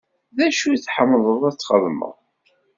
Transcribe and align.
D 0.35 0.39
acu 0.47 0.65
i 0.71 0.77
tḥemmleḍ 0.85 1.41
ad 1.49 1.55
txedmeḍ? 1.55 2.15